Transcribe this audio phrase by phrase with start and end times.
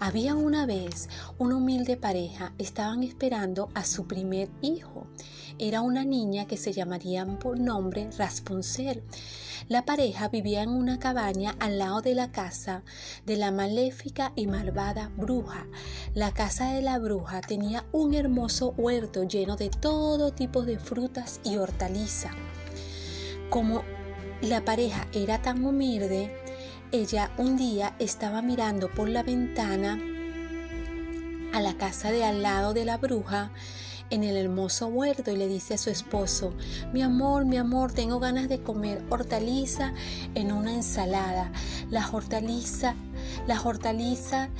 [0.00, 5.06] Había una vez una humilde pareja, estaban esperando a su primer hijo.
[5.58, 9.02] Era una niña que se llamaría por nombre Raspuncel.
[9.68, 12.82] La pareja vivía en una cabaña al lado de la casa
[13.24, 15.66] de la maléfica y malvada bruja.
[16.12, 21.40] La casa de la bruja tenía un hermoso huerto lleno de todo tipo de frutas
[21.44, 22.32] y hortalizas.
[23.48, 23.84] Como
[24.42, 26.43] la pareja era tan humilde,
[26.92, 29.98] ella un día estaba mirando por la ventana
[31.52, 33.50] a la casa de al lado de la bruja
[34.10, 36.52] en el hermoso huerto y le dice a su esposo,
[36.92, 39.92] mi amor, mi amor, tengo ganas de comer hortaliza
[40.34, 41.52] en una ensalada.
[41.90, 42.94] Las hortalizas,
[43.46, 44.50] las hortalizas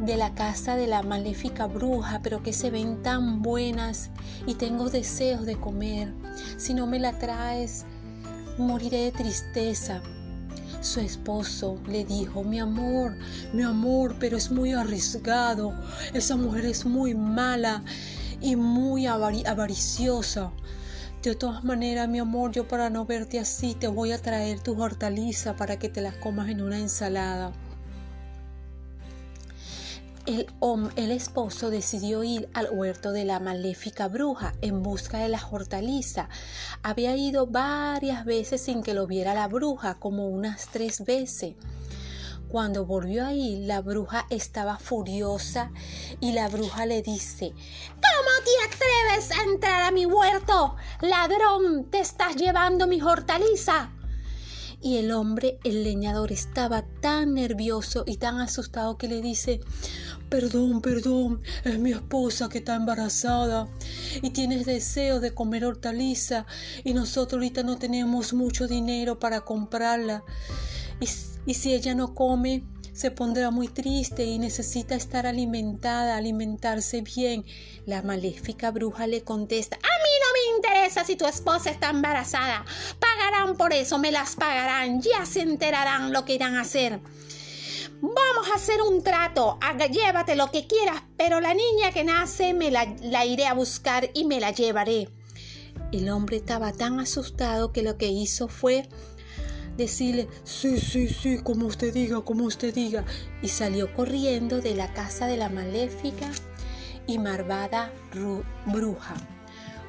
[0.00, 4.10] de la casa de la maléfica bruja, pero que se ven tan buenas
[4.46, 6.12] y tengo deseos de comer.
[6.56, 7.84] Si no me la traes,
[8.58, 10.02] moriré de tristeza.
[10.80, 13.16] Su esposo le dijo, mi amor,
[13.52, 15.74] mi amor, pero es muy arriesgado.
[16.14, 17.82] Esa mujer es muy mala
[18.40, 20.52] y muy avariciosa.
[21.22, 24.78] De todas maneras, mi amor, yo para no verte así te voy a traer tus
[24.78, 27.52] hortalizas para que te las comas en una ensalada.
[30.96, 36.28] El, esposo decidió ir al huerto de la maléfica bruja en busca de la hortaliza.
[36.84, 41.56] Había ido varias veces sin que lo viera la bruja, como unas tres veces.
[42.48, 45.72] Cuando volvió ahí, la bruja estaba furiosa
[46.20, 47.52] y la bruja le dice,
[47.88, 50.76] ¿Cómo te atreves a entrar a mi huerto?
[51.00, 53.90] Ladrón, te estás llevando mi hortaliza.
[54.82, 59.60] Y el hombre, el leñador, estaba tan nervioso y tan asustado que le dice,
[60.30, 63.66] Perdón, perdón, es mi esposa que está embarazada
[64.22, 66.46] y tienes deseo de comer hortaliza
[66.84, 70.22] y nosotros ahorita no tenemos mucho dinero para comprarla.
[71.00, 77.44] Y, si ella no come, se pondrá muy triste y necesita estar alimentada, alimentarse bien.
[77.84, 79.84] La maléfica bruja le contesta, a mí
[80.20, 82.64] no me interesa si tu esposa está embarazada.
[83.56, 87.00] Por eso, me las pagarán, ya se enterarán lo que irán a hacer.
[88.00, 89.58] Vamos a hacer un trato,
[89.90, 94.24] llévate lo que quieras, pero la niña que nace me la, iré a buscar y
[94.24, 95.08] me la llevaré.
[95.92, 98.88] El hombre estaba tan asustado que lo que hizo fue
[99.76, 103.04] decirle, sí, sí, sí, como usted diga, como usted diga,
[103.42, 106.30] y salió corriendo de la casa de la maléfica
[107.06, 107.92] y malvada
[108.66, 109.14] bruja.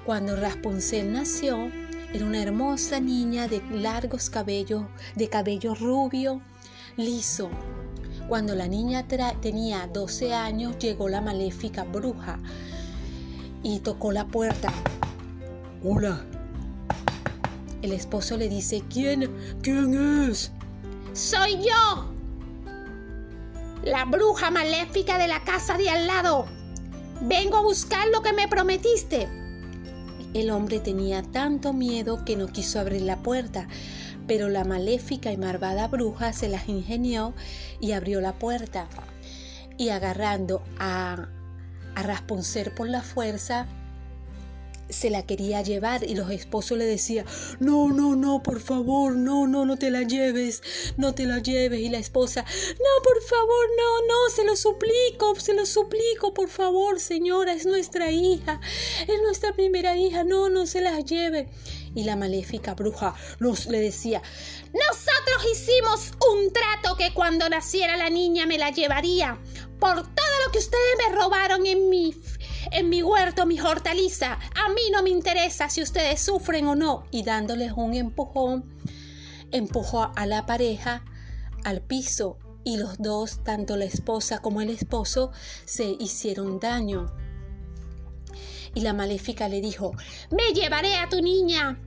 [0.06, 1.72] Cuando Rapunzel nació,
[2.14, 4.84] era una hermosa niña de largos cabellos,
[5.16, 6.42] de cabello rubio,
[6.98, 7.50] liso.
[8.28, 12.40] Cuando la niña tenía 12 años, llegó la maléfica bruja
[13.64, 14.74] y tocó la puerta.
[15.84, 16.26] Hola,
[17.82, 19.32] el esposo le dice, ¿quién?
[19.62, 20.52] ¿Quién es?
[21.14, 22.12] Soy yo,
[23.84, 26.46] la bruja maléfica de la casa de al lado.
[27.22, 29.41] Vengo a buscar lo que me prometiste.
[30.34, 33.68] El hombre tenía tanto miedo que no quiso abrir la puerta,
[34.28, 37.34] pero la maléfica y malvada bruja se las ingenió
[37.82, 38.88] y abrió la puerta.
[39.78, 41.28] Y agarrando a,
[41.96, 43.68] a Raspuncer por la fuerza,
[44.92, 47.26] se la quería llevar y los esposos le decían,
[47.60, 50.62] no, no, no, por favor, no, no, no te la lleves,
[50.98, 51.80] no te la lleves.
[51.80, 56.50] Y la esposa, no, por favor, no, no, se lo suplico, se lo suplico, por
[56.50, 58.60] favor, señora, es nuestra hija,
[59.08, 61.50] es nuestra primera hija, no, no se la lleve.
[61.94, 64.22] Y la maléfica bruja nos le decía,
[64.74, 69.38] nosotros hicimos un trato que cuando naciera la niña me la llevaría
[69.80, 72.14] por todo lo que ustedes me robaron en mi
[72.72, 74.34] en mi huerto, mi hortaliza.
[74.34, 77.06] A mí no me interesa si ustedes sufren o no.
[77.12, 78.66] Y dándoles un empujón,
[79.52, 81.04] empujó a la pareja
[81.64, 85.32] al piso y los dos, tanto la esposa como el esposo,
[85.66, 87.14] se hicieron daño.
[88.74, 89.92] Y la maléfica le dijo,
[90.32, 91.78] me llevaré a tu niña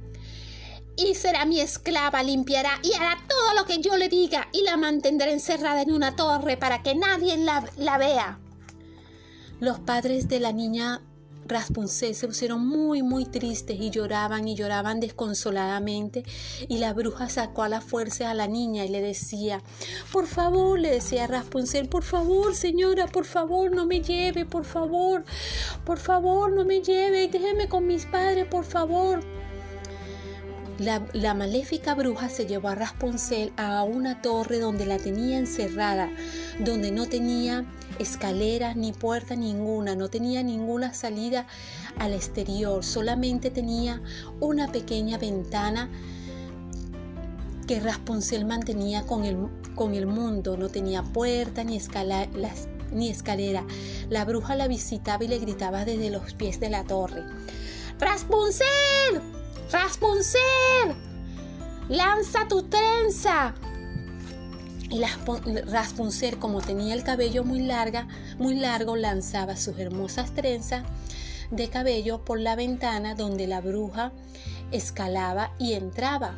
[0.96, 4.76] y será mi esclava, limpiará y hará todo lo que yo le diga y la
[4.76, 8.38] mantendré encerrada en una torre para que nadie la, la vea.
[9.64, 11.00] Los padres de la niña
[11.46, 16.22] Raspuncel se pusieron muy muy tristes y lloraban y lloraban desconsoladamente
[16.68, 19.62] y la bruja sacó a la fuerza a la niña y le decía
[20.12, 25.24] por favor le decía Raspuncel por favor señora por favor no me lleve por favor
[25.86, 29.20] por favor no me lleve déjeme con mis padres por favor
[30.78, 36.10] la, maléfica bruja se llevó a Raspuncel a una torre donde la tenía encerrada,
[36.58, 37.64] donde no tenía
[37.98, 41.46] escaleras ni puerta ninguna, no tenía ninguna salida
[41.98, 44.02] al exterior, solamente tenía
[44.40, 45.90] una pequeña ventana
[47.66, 49.36] que Raspuncel mantenía con el,
[49.74, 51.80] con el mundo, no tenía puerta ni
[52.92, 53.64] ni escalera.
[54.08, 57.24] La bruja la visitaba y le gritaba desde los pies de la torre.
[57.98, 59.43] ¡Raspuncel!
[59.70, 60.94] ¡Raspuncel!
[61.88, 63.54] ¡Lanza tu trenza!
[64.90, 65.02] Y
[65.66, 68.06] Raspuncel, como tenía el cabello muy larga,
[68.38, 70.84] muy largo, lanzaba sus hermosas trenzas
[71.50, 74.12] de cabello por la ventana donde la bruja
[74.70, 76.34] escalaba y entraba.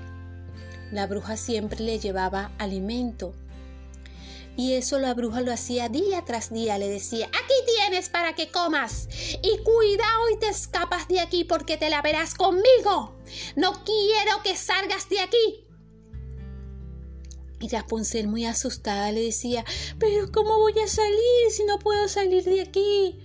[0.93, 3.35] La bruja siempre le llevaba alimento.
[4.57, 6.79] Y eso la bruja lo hacía día tras día.
[6.79, 7.55] Le decía, aquí
[8.13, 9.09] para que comas.
[9.43, 13.17] Y cuidado y te escapas de aquí porque te la verás conmigo.
[13.55, 15.67] No quiero que salgas de aquí.
[17.61, 19.65] Y Rapunzel muy asustada le decía,
[19.99, 23.19] pero ¿cómo voy a salir si no puedo salir de aquí?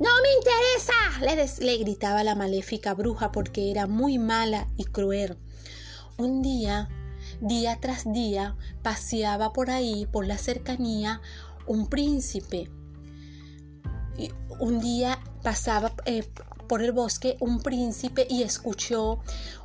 [0.00, 5.38] No me interesa, le, le gritaba la maléfica bruja porque era muy mala y cruel.
[6.18, 6.88] Un día,
[7.40, 11.22] día tras día, paseaba por ahí, por la cercanía,
[11.66, 12.68] un príncipe.
[14.60, 16.24] Un día pasaba eh,
[16.68, 19.20] por el bosque un príncipe y escuchó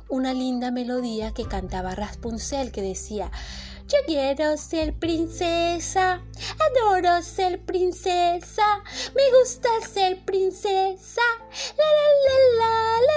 [0.08, 3.30] una linda melodía que cantaba Rapunzel que decía
[3.90, 6.22] yo quiero ser princesa,
[6.60, 8.84] adoro ser princesa,
[9.16, 11.22] me gusta ser princesa.
[11.76, 12.06] La la
[12.58, 12.74] la
[13.08, 13.16] la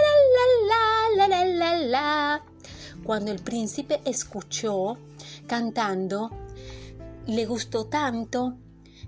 [1.17, 2.43] la la la la la la.
[3.03, 4.97] Cuando el príncipe escuchó
[5.45, 6.31] cantando,
[7.27, 8.55] le gustó tanto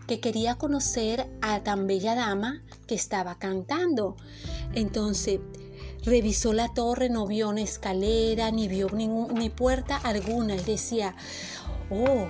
[0.08, 4.16] que quería conocer a tan bella dama que estaba cantando.
[4.74, 5.40] Entonces
[6.04, 11.16] revisó la torre, no vio una escalera, ni vio ni puerta alguna y decía,
[11.90, 12.28] oh,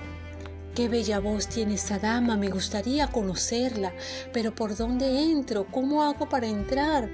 [0.74, 3.92] qué bella voz tiene esa dama, me gustaría conocerla,
[4.32, 5.66] pero ¿por dónde entro?
[5.70, 7.08] ¿Cómo hago para entrar?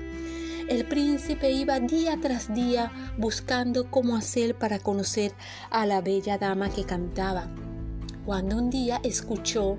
[0.68, 5.32] El príncipe iba día tras día buscando cómo hacer para conocer
[5.70, 7.48] a la bella dama que cantaba.
[8.24, 9.76] Cuando un día escuchó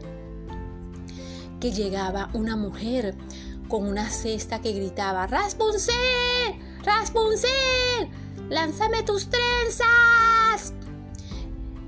[1.63, 3.15] que llegaba una mujer
[3.69, 5.95] con una cesta que gritaba ¡Raspuncel!
[6.83, 8.09] ¡Raspuncel!
[8.49, 10.73] ¡Lánzame tus trenzas!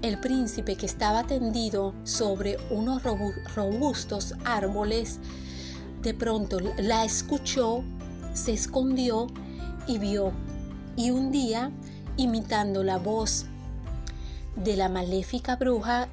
[0.01, 5.19] El príncipe que estaba tendido sobre unos robustos árboles,
[6.01, 7.83] de pronto la escuchó,
[8.33, 9.27] se escondió
[9.88, 10.31] y vio.
[10.95, 11.69] Y un día,
[12.16, 13.48] imitando la voz
[14.56, 16.07] de la maléfica bruja,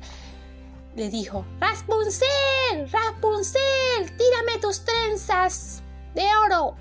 [0.96, 2.28] le dijo, Raspuncel,
[2.72, 5.82] Raspuncel, tírame tus trenzas
[6.14, 6.74] de oro.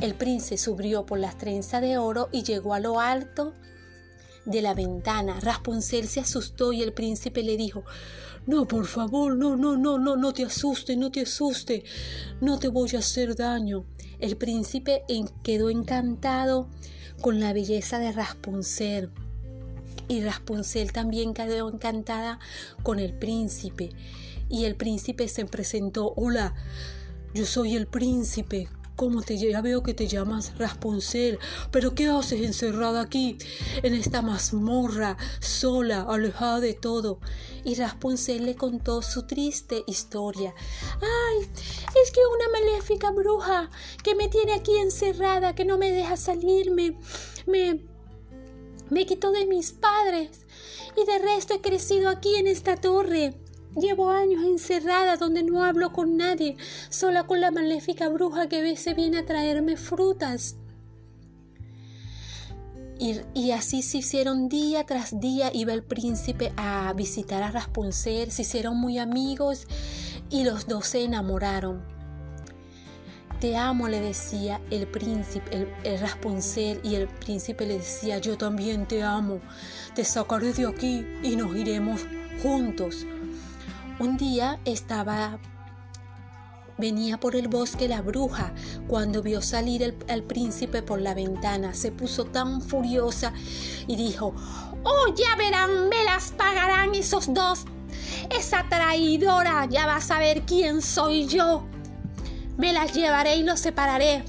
[0.00, 3.52] El príncipe subió por las trenzas de oro y llegó a lo alto
[4.46, 5.38] de la ventana.
[5.40, 7.84] Raspuncel se asustó y el príncipe le dijo,
[8.46, 11.84] no, por favor, no, no, no, no, no te asuste, no te asuste,
[12.40, 13.84] no te voy a hacer daño.
[14.18, 15.02] El príncipe
[15.42, 16.68] quedó encantado
[17.20, 19.10] con la belleza de Raspuncel.
[20.08, 22.38] Y Raspuncel también quedó encantada
[22.82, 23.90] con el príncipe.
[24.48, 26.54] Y el príncipe se presentó, hola,
[27.34, 28.68] yo soy el príncipe,
[28.98, 31.38] ¿Cómo te ya veo que te llamas Raspuncel?
[31.70, 33.38] Pero ¿qué haces encerrada aquí,
[33.84, 37.20] en esta mazmorra, sola, alejada de todo?
[37.62, 40.52] Y Raspuncel le contó su triste historia.
[41.00, 41.48] Ay,
[42.02, 43.70] es que una maléfica bruja
[44.02, 46.98] que me tiene aquí encerrada, que no me deja salirme,
[47.46, 47.84] me,
[48.90, 50.40] me quitó de mis padres.
[50.96, 53.36] Y de resto he crecido aquí en esta torre.
[53.78, 56.56] Llevo años encerrada donde no hablo con nadie,
[56.88, 60.56] sola con la maléfica bruja que a veces viene a traerme frutas.
[62.98, 68.42] Y, así se hicieron día tras día, iba el príncipe a visitar a Raspuncel, se
[68.42, 69.68] hicieron muy amigos
[70.28, 71.80] y los dos se enamoraron.
[73.40, 78.88] Te amo, le decía el príncipe, el, el y el príncipe le decía, yo también
[78.88, 79.40] te amo,
[79.94, 82.00] te sacaré de aquí y nos iremos
[82.42, 83.06] juntos.
[84.00, 85.38] Un día estaba
[86.78, 88.52] Venía por el bosque la bruja.
[88.86, 93.32] Cuando vio salir el, el, príncipe por la ventana, se puso tan furiosa
[93.88, 94.32] y dijo,
[94.84, 97.64] Oh, ya verán, me las pagarán esos dos.
[98.30, 101.64] Esa traidora ya va a saber quién soy yo.
[102.56, 104.22] Me las llevaré y los separaré.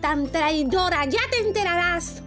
[0.00, 2.22] Tan traidora, ya te enterarás.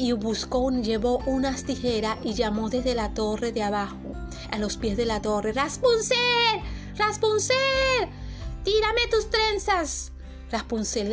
[0.00, 3.96] Y buscó, llevó unas tijeras y llamó desde la torre de abajo
[4.52, 5.52] a los pies de la torre.
[5.52, 6.16] ¡Raspuncel!
[6.96, 7.56] ¡Raspuncel!
[8.62, 10.12] ¡Tírame tus trenzas!
[10.52, 11.10] Raspuncel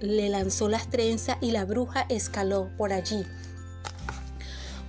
[0.00, 3.24] le, lanzó las trenzas y la bruja escaló por allí.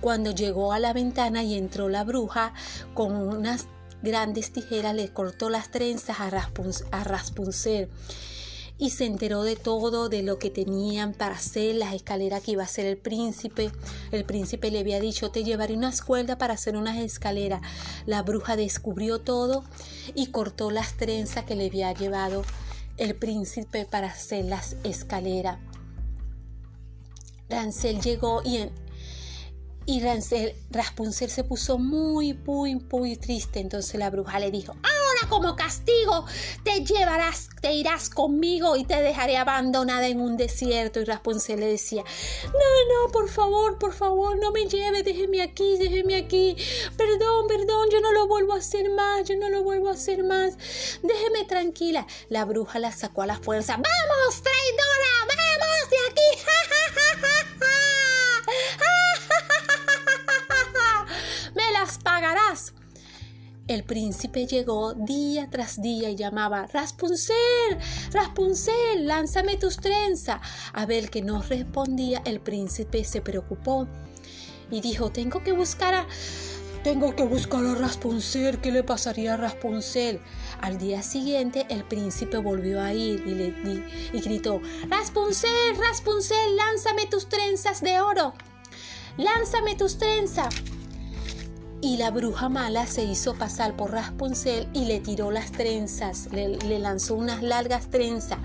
[0.02, 2.52] Cuando llegó a la ventana y entró la bruja,
[2.92, 3.66] con unas
[4.02, 7.88] grandes tijeras le cortó las trenzas a, Raspuncel
[8.78, 12.62] y se enteró de todo, de lo que tenían para hacer, las escaleras que iba
[12.62, 13.72] a hacer el príncipe.
[14.12, 17.60] El príncipe le había dicho, te llevaré unas cuerdas para hacer unas escaleras.
[18.06, 19.64] La bruja descubrió todo
[20.14, 22.44] y cortó las trenzas que le había llevado
[22.98, 25.58] el príncipe para hacer las escaleras.
[27.48, 28.68] Rancel llegó y,
[29.86, 33.58] y Rancel, Raspunzel se puso muy, muy, muy triste.
[33.58, 34.76] Entonces la bruja le dijo,
[35.28, 36.24] como castigo
[36.62, 41.00] te llevarás, te irás conmigo y te dejaré abandonada en un desierto.
[41.00, 42.04] Y Raspunzel le decía,
[42.44, 46.56] no, no, por favor, por favor, no me lleve, déjeme aquí, déjeme aquí.
[46.96, 50.24] Perdón, perdón, yo no lo vuelvo a hacer más, yo no lo vuelvo a hacer
[50.24, 50.56] más.
[51.02, 52.06] Déjeme tranquila.
[52.28, 53.72] La bruja la sacó a la fuerza.
[53.74, 56.57] Vamos, traidora, vamos de aquí.
[63.68, 67.36] El príncipe llegó día tras día y llamaba Raspuncel,
[68.12, 70.40] Raspuncel, lánzame tus trenzas.
[70.72, 73.86] A ver que no respondía, el príncipe se preocupó
[74.70, 76.06] y dijo, tengo que buscar a...
[76.82, 78.58] Tengo que buscar a Raspuncel.
[78.60, 80.20] ¿Qué le pasaría a Raspuncel?
[80.62, 87.28] Al día siguiente el príncipe volvió a ir y, y gritó, Raspuncel, Raspuncel, lánzame tus
[87.28, 88.32] trenzas de oro.
[89.18, 90.54] Lánzame tus trenzas.
[91.80, 96.78] Y la bruja mala se hizo pasar por Raspunzel y le tiró las trenzas, le,
[96.80, 98.38] lanzó unas largas trenzas.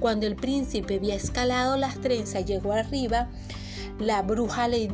[0.00, 3.28] Cuando el príncipe había escalado las trenzas llegó arriba,
[3.98, 4.88] la bruja le,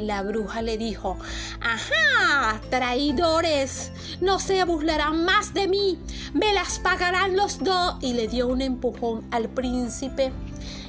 [0.00, 1.16] la bruja le dijo,
[1.60, 2.60] ¡Ajá!
[2.68, 5.98] Traidores, no se burlarán más de mí,
[6.34, 7.96] me las pagarán los dos.
[8.00, 10.32] Y le dio un empujón al príncipe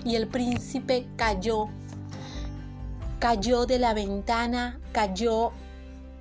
[0.03, 1.67] y el príncipe cayó,
[3.19, 5.51] cayó de la ventana, cayó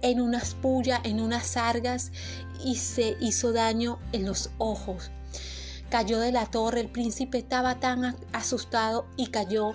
[0.03, 2.13] en unas pullas, en unas sargas
[2.65, 5.11] y se hizo daño en los ojos.
[5.91, 9.75] Cayó de la torre, el príncipe estaba tan asustado y cayó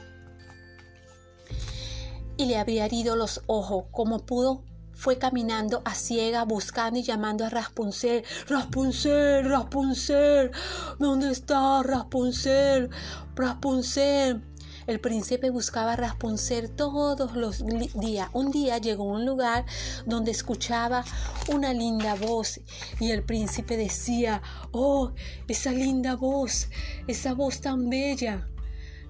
[2.37, 3.85] y le había herido los ojos.
[3.91, 4.63] Como pudo,
[4.93, 8.23] fue caminando a ciega, buscando y llamando a Raspuncel.
[8.47, 10.51] Raspuncel, Raspuncel,
[10.99, 12.89] ¿dónde está Raspuncel?
[13.35, 14.50] Raspuncel.
[14.91, 18.29] El príncipe buscaba Raspunzel todos los días.
[18.33, 19.63] Un día llegó a un lugar
[20.05, 21.05] donde escuchaba
[21.47, 22.59] una linda voz
[22.99, 25.13] y el príncipe decía, oh,
[25.47, 26.67] esa linda voz,
[27.07, 28.49] esa voz tan bella,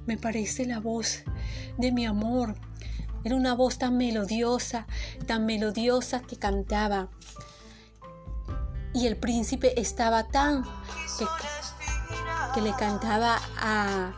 [0.05, 1.23] me parece la voz
[1.79, 2.53] de mi amor.
[3.23, 4.85] Era una voz tan melodiosa,
[5.25, 7.09] tan melodiosa que cantaba.
[8.93, 10.61] Y el príncipe estaba tan
[11.17, 11.25] que,
[12.53, 14.13] que le cantaba a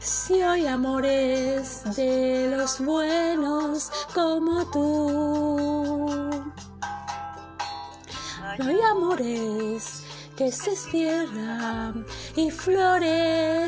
[0.00, 6.08] si hay amores de los buenos como tú,
[8.58, 10.02] no hay amores
[10.36, 13.60] que se cierran y florecen.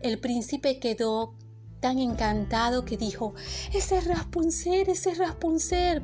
[0.00, 1.34] El príncipe quedó
[1.86, 3.36] tan encantado que dijo,
[3.72, 6.02] ese Rapunzel, ese Rapunzel.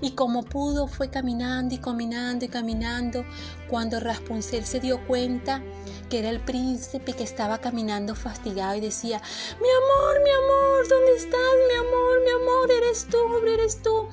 [0.00, 3.24] Y como pudo fue caminando y caminando y caminando.
[3.68, 5.64] Cuando Raspunzel se dio cuenta
[6.08, 9.20] que era el príncipe que estaba caminando fastigado y decía,
[9.60, 11.56] mi amor, mi amor, ¿dónde estás?
[11.70, 13.18] Mi amor, mi amor, eres tú,
[13.48, 14.06] eres tú.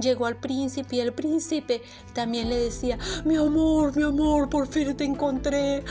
[0.00, 1.80] Llegó al príncipe y el príncipe
[2.14, 5.84] también le decía, mi amor, mi amor, por fin te encontré,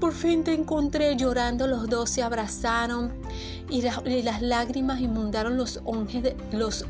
[0.00, 1.16] por fin te encontré.
[1.16, 3.12] Llorando los dos se abrazaron
[3.68, 5.80] y, las lágrimas inundaron los,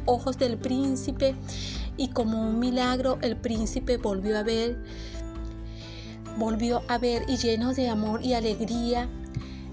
[0.05, 1.35] ojos del príncipe
[1.97, 4.79] y como un milagro el príncipe volvió a ver,
[6.39, 9.09] volvió a ver y lleno de amor y alegría,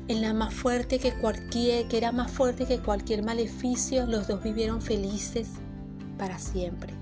[0.07, 4.41] en la más fuerte que cualquier, que era más fuerte que cualquier maleficio, los dos
[4.41, 5.49] vivieron felices
[6.19, 6.98] para siempre.